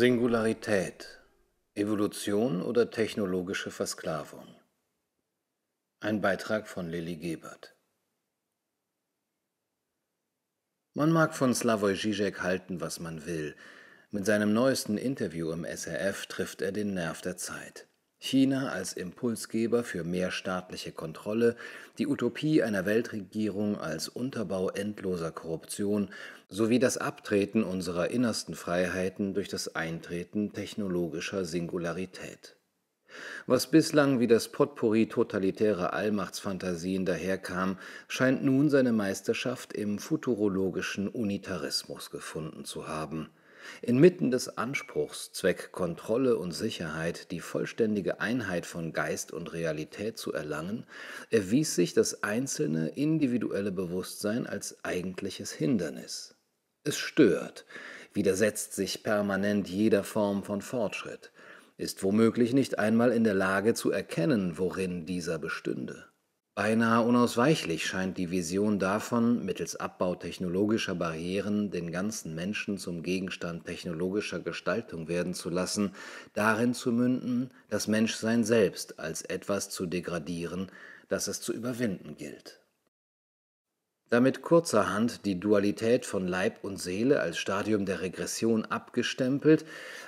[0.00, 1.18] Singularität
[1.74, 4.46] Evolution oder technologische Versklavung
[5.98, 7.74] Ein Beitrag von Lilly Gebert
[10.94, 13.56] Man mag von Slavoj Žižek halten, was man will.
[14.12, 17.87] Mit seinem neuesten Interview im SRF trifft er den Nerv der Zeit.
[18.20, 21.54] China als Impulsgeber für mehr staatliche Kontrolle,
[21.98, 26.10] die Utopie einer Weltregierung als Unterbau endloser Korruption
[26.48, 32.56] sowie das Abtreten unserer innersten Freiheiten durch das Eintreten technologischer Singularität.
[33.46, 37.78] Was bislang wie das Potpourri totalitärer Allmachtsfantasien daherkam,
[38.08, 43.30] scheint nun seine Meisterschaft im futurologischen Unitarismus gefunden zu haben
[43.82, 50.32] Inmitten des Anspruchs, Zweck Kontrolle und Sicherheit die vollständige Einheit von Geist und Realität zu
[50.32, 50.86] erlangen,
[51.30, 56.34] erwies sich das einzelne individuelle Bewusstsein als eigentliches Hindernis.
[56.84, 57.66] Es stört,
[58.12, 61.32] widersetzt sich permanent jeder Form von Fortschritt,
[61.76, 66.06] ist womöglich nicht einmal in der Lage zu erkennen, worin dieser bestünde.
[66.58, 73.64] Beinahe unausweichlich scheint die Vision davon, mittels Abbau technologischer Barrieren den ganzen Menschen zum Gegenstand
[73.64, 75.92] technologischer Gestaltung werden zu lassen,
[76.34, 80.66] darin zu münden, das Menschsein selbst als etwas zu degradieren,
[81.08, 82.60] das es zu überwinden gilt.
[84.10, 89.64] Damit kurzerhand die Dualität von Leib und Seele als Stadium der Regression abgestempelt,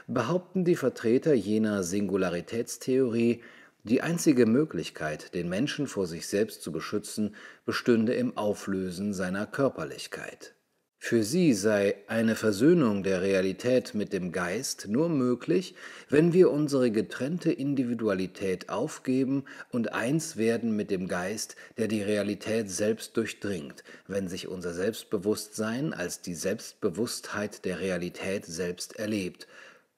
[0.09, 3.41] behaupten die Vertreter jener Singularitätstheorie,
[3.83, 10.55] die einzige Möglichkeit, den Menschen vor sich selbst zu beschützen, bestünde im Auflösen seiner Körperlichkeit.
[11.03, 15.75] Für sie sei eine Versöhnung der Realität mit dem Geist nur möglich,
[16.11, 22.71] wenn wir unsere getrennte Individualität aufgeben und eins werden mit dem Geist, der die Realität
[22.71, 29.49] selbst durchdringt, wenn sich unser Selbstbewusstsein als die Selbstbewusstheit der Realität selbst erlebt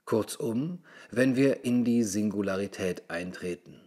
[0.04, 0.80] Kurzum,
[1.10, 3.80] wenn wir in die Singularität eintreten.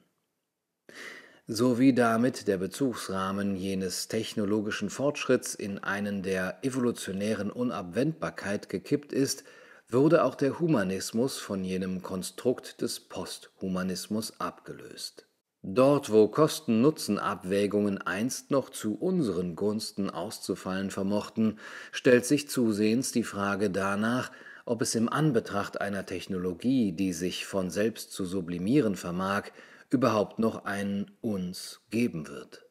[1.48, 9.44] So wie damit der Bezugsrahmen jenes technologischen Fortschritts in einen der evolutionären Unabwendbarkeit gekippt ist,
[9.88, 15.28] wurde auch der Humanismus von jenem Konstrukt des Posthumanismus abgelöst.
[15.62, 21.60] Dort, wo Kosten-Nutzen-Abwägungen einst noch zu unseren Gunsten auszufallen vermochten,
[21.92, 24.32] stellt sich zusehends die Frage danach,
[24.66, 29.52] ob es im Anbetracht einer Technologie, die sich von selbst zu sublimieren vermag,
[29.90, 32.66] überhaupt noch ein Uns geben wird.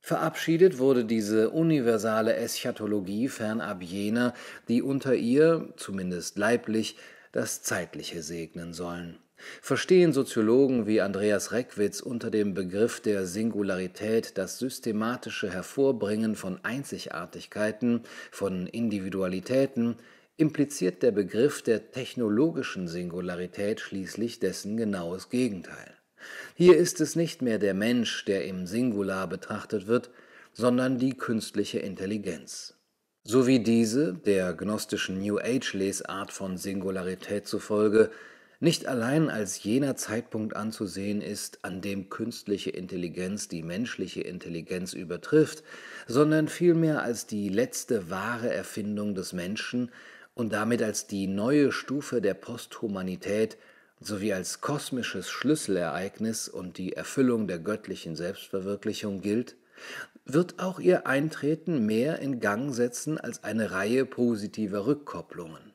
[0.00, 4.34] Verabschiedet wurde diese universale Eschatologie fernab jener,
[4.68, 6.96] die unter ihr, zumindest leiblich,
[7.30, 9.18] das Zeitliche segnen sollen.
[9.60, 18.02] Verstehen Soziologen wie Andreas Reckwitz unter dem Begriff der Singularität das systematische Hervorbringen von Einzigartigkeiten,
[18.30, 19.96] von Individualitäten,
[20.36, 25.94] impliziert der Begriff der technologischen Singularität schließlich dessen genaues Gegenteil.
[26.54, 30.10] Hier ist es nicht mehr der Mensch, der im Singular betrachtet wird,
[30.52, 32.74] sondern die künstliche Intelligenz.
[33.24, 38.10] So wie diese, der gnostischen New Age Lesart von Singularität zufolge,
[38.62, 45.64] nicht allein als jener Zeitpunkt anzusehen ist, an dem künstliche Intelligenz die menschliche Intelligenz übertrifft,
[46.06, 49.90] sondern vielmehr als die letzte wahre Erfindung des Menschen
[50.34, 53.58] und damit als die neue Stufe der Posthumanität
[53.98, 59.56] sowie als kosmisches Schlüsselereignis und die Erfüllung der göttlichen Selbstverwirklichung gilt,
[60.24, 65.71] wird auch ihr Eintreten mehr in Gang setzen als eine Reihe positiver Rückkopplungen.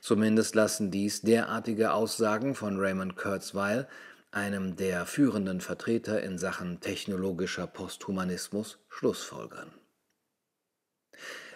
[0.00, 3.88] Zumindest lassen dies derartige Aussagen von Raymond Kurzweil,
[4.30, 9.72] einem der führenden Vertreter in Sachen technologischer Posthumanismus, schlussfolgern.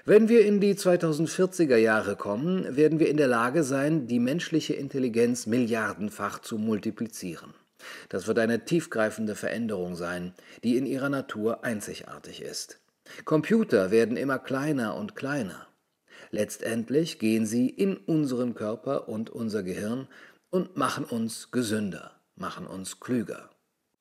[0.05, 4.75] Wenn wir in die 2040er Jahre kommen, werden wir in der Lage sein, die menschliche
[4.75, 7.55] Intelligenz milliardenfach zu multiplizieren.
[8.09, 12.79] Das wird eine tiefgreifende Veränderung sein, die in ihrer Natur einzigartig ist.
[13.25, 15.67] Computer werden immer kleiner und kleiner.
[16.37, 20.07] Letztendlich gehen sie in unseren Körper und unser Gehirn
[20.51, 23.49] und machen uns gesünder, machen uns klüger.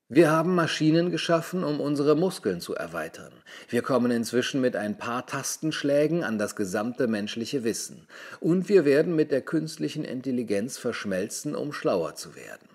[0.09, 3.31] Wir haben Maschinen geschaffen, um unsere Muskeln zu erweitern.
[3.69, 8.05] Wir kommen inzwischen mit ein paar Tastenschlägen an das gesamte menschliche Wissen.
[8.41, 12.67] Und wir werden mit der künstlichen Intelligenz verschmelzen, um schlauer zu werden.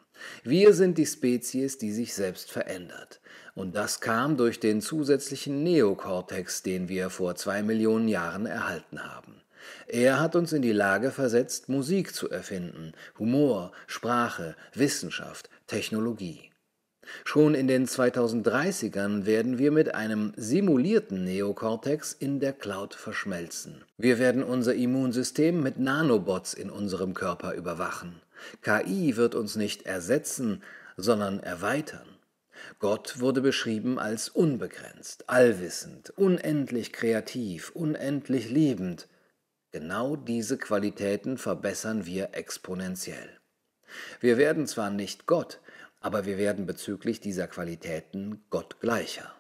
[0.43, 3.21] Wir sind die Spezies, die sich selbst verändert.
[3.55, 9.40] Und das kam durch den zusätzlichen Neokortex, den wir vor zwei Millionen Jahren erhalten haben.
[9.87, 16.51] Er hat uns in die Lage versetzt, Musik zu erfinden, Humor, Sprache, Wissenschaft, Technologie.
[17.25, 23.85] Schon in den 2030ern werden wir mit einem simulierten Neokortex in der Cloud verschmelzen.
[23.97, 28.21] Wir werden unser Immunsystem mit Nanobots in unserem Körper überwachen.
[28.63, 30.63] KI wird uns nicht ersetzen,
[30.97, 32.07] sondern erweitern.
[32.79, 39.09] Gott wurde beschrieben als unbegrenzt, allwissend, unendlich kreativ, unendlich liebend.
[39.73, 43.39] Genau diese Qualitäten verbessern wir exponentiell.
[44.21, 45.61] Wir werden zwar nicht Gott,
[46.01, 49.33] aber wir werden bezüglich dieser Qualitäten gottgleicher.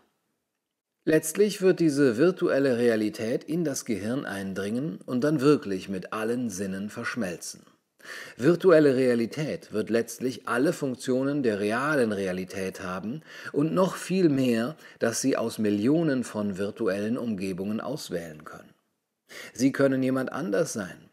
[1.04, 6.90] Letztlich wird diese virtuelle Realität in das Gehirn eindringen und dann wirklich mit allen Sinnen
[6.90, 7.62] verschmelzen.
[8.36, 13.22] Virtuelle Realität wird letztlich alle Funktionen der realen Realität haben
[13.52, 18.69] und noch viel mehr, dass Sie aus Millionen von virtuellen Umgebungen auswählen können.
[19.52, 21.10] Sie können jemand anders sein,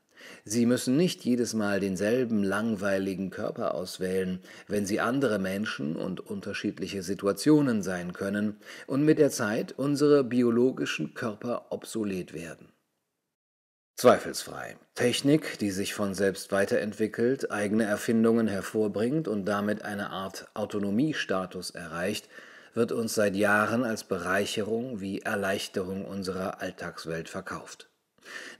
[0.49, 7.03] Sie müssen nicht jedes Mal denselben langweiligen Körper auswählen, wenn Sie andere Menschen und unterschiedliche
[7.03, 12.69] Situationen sein können und mit der Zeit unsere biologischen Körper obsolet werden.
[13.97, 14.77] Zweifelsfrei.
[14.95, 22.29] Technik, die sich von selbst weiterentwickelt, eigene Erfindungen hervorbringt und damit eine Art Autonomiestatus erreicht,
[22.75, 27.89] wird uns seit Jahren als Bereicherung wie Erleichterung unserer Alltagswelt verkauft.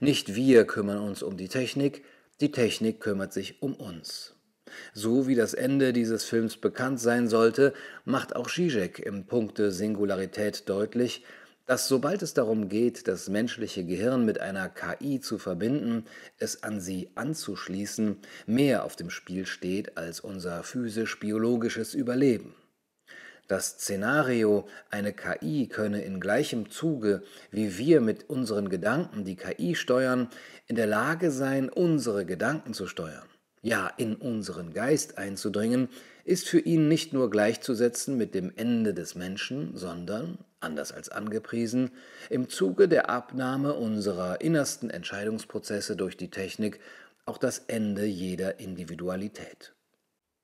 [0.00, 2.04] Nicht wir kümmern uns um die Technik,
[2.40, 4.34] die Technik kümmert sich um uns.
[4.92, 7.72] So wie das Ende dieses Films bekannt sein sollte,
[8.04, 11.24] macht auch Zizek im Punkte Singularität deutlich,
[11.66, 16.06] dass sobald es darum geht, das menschliche Gehirn mit einer KI zu verbinden,
[16.38, 18.16] es an sie anzuschließen,
[18.46, 22.54] mehr auf dem Spiel steht als unser physisch-biologisches Überleben.
[23.48, 29.74] Das Szenario, eine KI könne in gleichem Zuge, wie wir mit unseren Gedanken die KI
[29.74, 30.28] steuern,
[30.66, 33.26] in der Lage sein, unsere Gedanken zu steuern,
[33.62, 35.88] ja in unseren Geist einzudringen,
[36.26, 41.90] ist für ihn nicht nur gleichzusetzen mit dem Ende des Menschen, sondern, anders als angepriesen,
[42.28, 46.80] im Zuge der Abnahme unserer innersten Entscheidungsprozesse durch die Technik
[47.24, 49.72] auch das Ende jeder Individualität.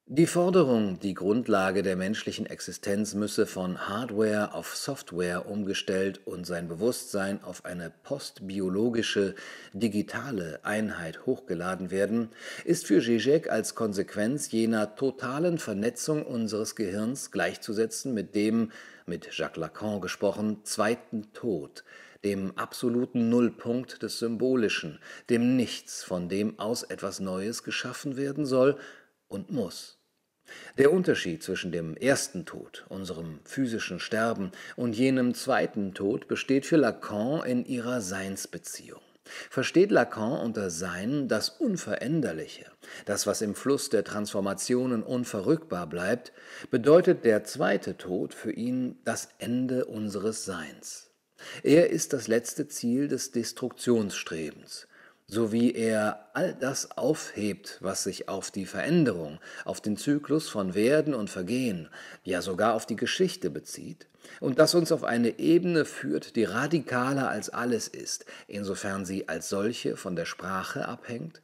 [0.07, 6.69] Die Forderung, die Grundlage der menschlichen Existenz müsse von Hardware auf Software umgestellt und sein
[6.69, 9.35] Bewusstsein auf eine postbiologische,
[9.73, 12.29] digitale Einheit hochgeladen werden,
[12.67, 18.73] ist für Zizek als Konsequenz jener totalen Vernetzung unseres Gehirns gleichzusetzen mit dem,
[19.07, 21.83] mit Jacques Lacan gesprochen, zweiten Tod,
[22.25, 24.99] dem absoluten Nullpunkt des Symbolischen,
[25.31, 28.77] dem Nichts, von dem aus etwas Neues geschaffen werden soll
[29.29, 29.94] und muss.
[30.79, 36.77] Der Unterschied zwischen dem ersten Tod, unserem physischen Sterben, und jenem zweiten Tod besteht für
[36.77, 39.01] Lacan in ihrer Seinsbeziehung.
[39.49, 42.67] Versteht Lacan unter Sein das Unveränderliche,
[43.07, 46.33] das, was im Fluss der Transformationen unverrückbar bleibt,
[46.71, 51.11] bedeutet der zweite Tod für ihn das Ende unseres Seins.
[51.63, 54.89] Er ist das letzte Ziel des Destruktionsstrebens,
[55.27, 60.75] so wie er all das aufhebt, was sich auf die Veränderung, auf den Zyklus von
[60.75, 61.89] Werden und Vergehen,
[62.23, 64.07] ja sogar auf die Geschichte bezieht,
[64.41, 69.49] und das uns auf eine Ebene führt, die radikaler als alles ist, insofern sie als
[69.49, 71.43] solche von der Sprache abhängt,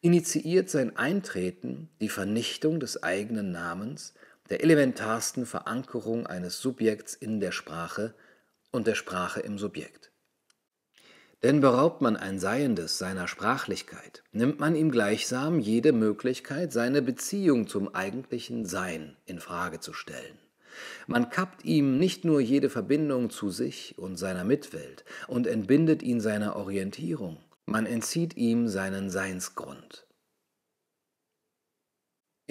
[0.00, 4.14] initiiert sein Eintreten die Vernichtung des eigenen Namens,
[4.50, 8.14] der elementarsten Verankerung eines Subjekts in der Sprache
[8.70, 10.11] und der Sprache im Subjekt.
[11.42, 17.66] Denn beraubt man ein Seiendes seiner Sprachlichkeit, nimmt man ihm gleichsam jede Möglichkeit, seine Beziehung
[17.66, 20.38] zum eigentlichen Sein in Frage zu stellen.
[21.06, 26.20] Man kappt ihm nicht nur jede Verbindung zu sich und seiner Mitwelt und entbindet ihn
[26.20, 30.06] seiner Orientierung, man entzieht ihm seinen Seinsgrund.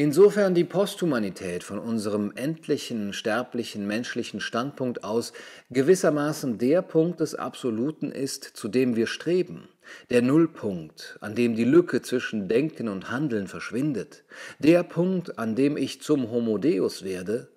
[0.03, 5.31] Insofern die Posthumanität von unserem endlichen, sterblichen, menschlichen Standpunkt aus
[5.70, 9.70] gewissermaßen der Punkt des Absoluten ist, zu dem wir streben,
[10.10, 14.24] der Nullpunkt, an dem die Lücke zwischen Denken und Handeln verschwindet,
[14.58, 17.50] der Punkt, an dem ich zum Homo Deus werde,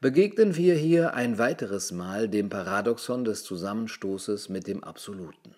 [0.00, 5.54] begegnen wir hier ein weiteres Mal dem Paradoxon des Zusammenstoßes mit dem Absoluten.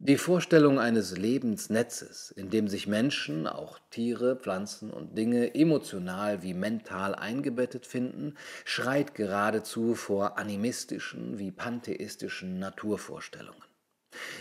[0.00, 6.54] Die Vorstellung eines Lebensnetzes, in dem sich Menschen, auch Tiere, Pflanzen und Dinge emotional wie
[6.54, 13.64] mental eingebettet finden, schreit geradezu vor animistischen wie pantheistischen Naturvorstellungen.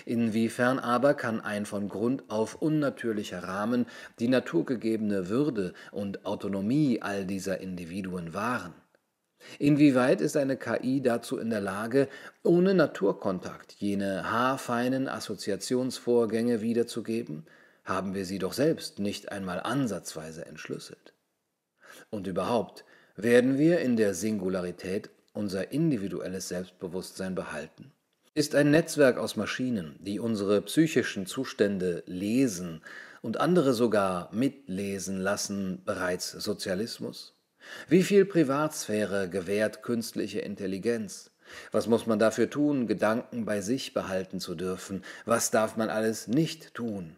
[0.05, 3.87] Inwiefern aber kann ein von Grund auf unnatürlicher Rahmen
[4.19, 8.75] die naturgegebene Würde und Autonomie all dieser Individuen wahren?
[9.59, 12.07] Inwieweit ist eine KI dazu in der Lage,
[12.43, 17.45] ohne Naturkontakt jene haarfeinen Assoziationsvorgänge wiederzugeben?
[17.83, 21.13] Haben wir sie doch selbst nicht einmal ansatzweise entschlüsselt.
[22.09, 22.83] Und überhaupt,
[23.15, 27.91] werden wir in der Singularität unser individuelles Selbstbewusstsein behalten?
[28.33, 32.81] Ist ein Netzwerk aus Maschinen, die unsere psychischen Zustände lesen
[33.21, 37.36] und andere sogar mitlesen lassen, bereits Sozialismus?
[37.87, 41.31] Wie viel Privatsphäre gewährt künstliche Intelligenz?
[41.71, 45.03] Was muss man dafür tun, Gedanken bei sich behalten zu dürfen?
[45.25, 47.15] Was darf man alles nicht tun?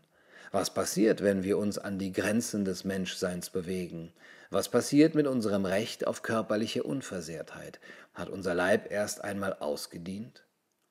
[0.52, 4.12] Was passiert, wenn wir uns an die Grenzen des Menschseins bewegen?
[4.50, 7.80] Was passiert mit unserem Recht auf körperliche Unversehrtheit?
[8.16, 10.44] Hat unser Leib erst einmal ausgedient?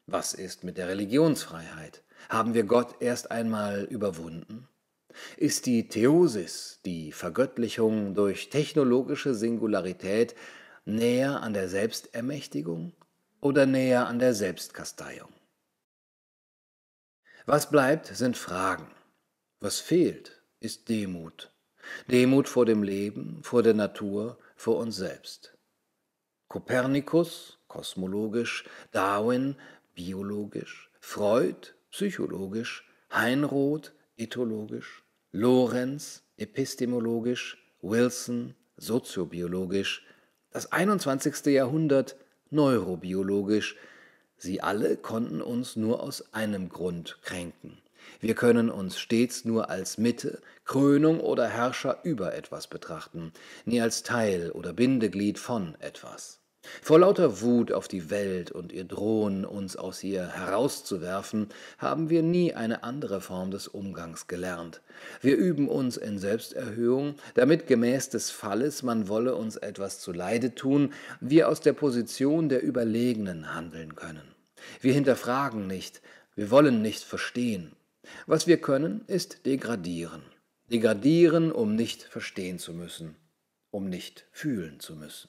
[0.07, 2.03] Was ist mit der Religionsfreiheit?
[2.29, 4.69] Haben wir Gott erst einmal überwunden?
[5.37, 10.35] Ist die Theosis, die Vergöttlichung durch technologische Singularität,
[10.85, 12.93] näher an der Selbstermächtigung
[13.41, 15.33] oder näher an der Selbstkasteiung?
[17.47, 18.91] Was bleibt, sind Fragen.
[19.61, 21.51] Was fehlt, ist Demut.
[22.11, 25.57] Demut vor dem Leben, vor der Natur, vor uns selbst.
[26.49, 29.57] Kopernikus, kosmologisch, Darwin,
[29.95, 40.05] biologisch, Freud psychologisch, Heinroth ethologisch, Lorenz epistemologisch, Wilson soziobiologisch,
[40.51, 41.47] das 21.
[41.47, 42.17] Jahrhundert
[42.51, 43.77] neurobiologisch,
[44.37, 47.79] sie alle konnten uns nur aus einem Grund kränken.
[48.21, 53.33] Wir können uns stets nur als Mitte, Krönung oder Herrscher über etwas betrachten,
[53.65, 56.41] nie als Teil oder Bindeglied von etwas.
[56.83, 61.49] Vor lauter Wut auf die Welt und ihr Drohen, uns aus ihr herauszuwerfen,
[61.79, 64.81] haben wir nie eine andere Form des Umgangs gelernt.
[65.21, 70.55] Wir üben uns in Selbsterhöhung, damit gemäß des Falles, man wolle uns etwas zu Leide
[70.55, 74.35] tun, wir aus der Position der Überlegenen handeln können.
[74.81, 76.03] Wir hinterfragen nicht,
[76.35, 77.73] wir wollen nicht verstehen.
[78.27, 80.23] Was wir können, ist degradieren.
[80.71, 83.17] Degradieren, um nicht verstehen zu müssen,
[83.71, 85.29] um nicht fühlen zu müssen.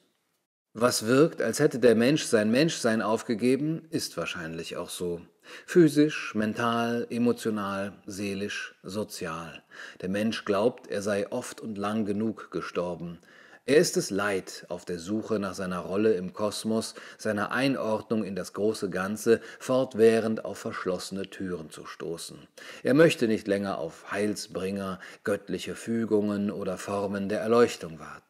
[0.75, 5.19] Was wirkt, als hätte der Mensch sein Menschsein aufgegeben, ist wahrscheinlich auch so.
[5.65, 9.63] Physisch, mental, emotional, seelisch, sozial.
[10.01, 13.17] Der Mensch glaubt, er sei oft und lang genug gestorben.
[13.65, 18.35] Er ist es leid, auf der Suche nach seiner Rolle im Kosmos, seiner Einordnung in
[18.35, 22.47] das große Ganze, fortwährend auf verschlossene Türen zu stoßen.
[22.83, 28.28] Er möchte nicht länger auf Heilsbringer, göttliche Fügungen oder Formen der Erleuchtung warten.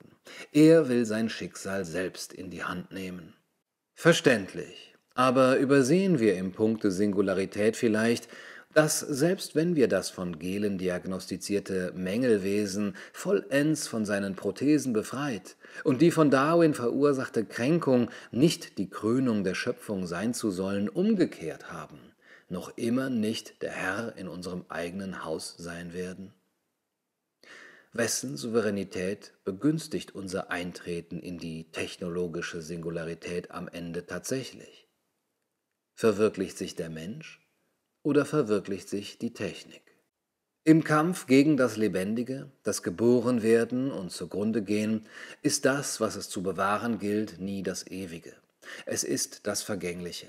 [0.51, 3.33] Er will sein Schicksal selbst in die Hand nehmen.
[3.93, 4.93] Verständlich.
[5.15, 8.29] Aber übersehen wir im Punkte Singularität vielleicht,
[8.73, 16.01] dass selbst wenn wir das von Gehlen diagnostizierte Mängelwesen vollends von seinen Prothesen befreit und
[16.01, 21.99] die von Darwin verursachte Kränkung nicht die Krönung der Schöpfung sein zu sollen, umgekehrt haben,
[22.47, 26.33] noch immer nicht der Herr in unserem eigenen Haus sein werden?
[27.91, 34.87] Wessen Souveränität begünstigt unser Eintreten in die technologische Singularität am Ende tatsächlich?
[35.95, 37.41] Verwirklicht sich der Mensch
[38.03, 39.81] oder verwirklicht sich die Technik?
[40.65, 45.07] Im Kampf gegen das Lebendige, das Geborenwerden und zugrunde gehen,
[45.41, 48.35] ist das, was es zu bewahren gilt, nie das Ewige.
[48.85, 50.27] Es ist das Vergängliche.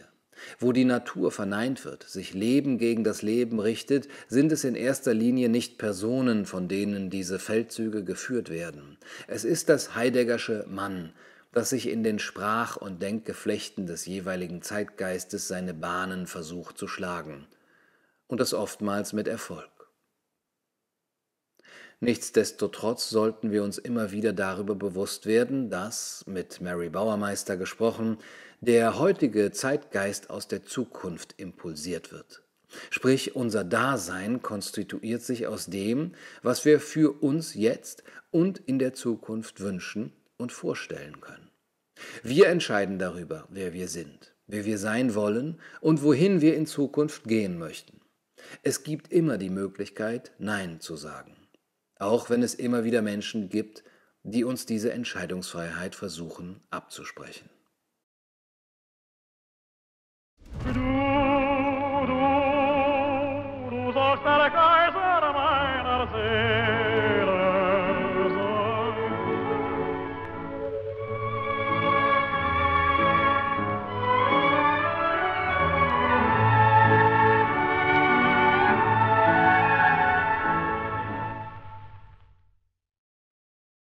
[0.59, 5.14] Wo die Natur verneint wird, sich Leben gegen das Leben richtet, sind es in erster
[5.14, 8.99] Linie nicht Personen, von denen diese Feldzüge geführt werden.
[9.26, 11.12] Es ist das Heideggersche Mann,
[11.52, 17.47] das sich in den Sprach- und Denkgeflechten des jeweiligen Zeitgeistes seine Bahnen versucht zu schlagen.
[18.26, 19.70] Und das oftmals mit Erfolg.
[22.02, 28.16] Nichtsdestotrotz sollten wir uns immer wieder darüber bewusst werden, dass, mit Mary Bauermeister gesprochen,
[28.60, 32.42] der heutige Zeitgeist aus der Zukunft impulsiert wird.
[32.90, 36.12] Sprich, unser Dasein konstituiert sich aus dem,
[36.42, 41.50] was wir für uns jetzt und in der Zukunft wünschen und vorstellen können.
[42.22, 47.24] Wir entscheiden darüber, wer wir sind, wer wir sein wollen und wohin wir in Zukunft
[47.24, 48.00] gehen möchten.
[48.62, 51.36] Es gibt immer die Möglichkeit, Nein zu sagen
[52.00, 53.84] auch wenn es immer wieder Menschen gibt,
[54.22, 57.48] die uns diese Entscheidungsfreiheit versuchen abzusprechen.
[64.24, 64.79] hasta a calle.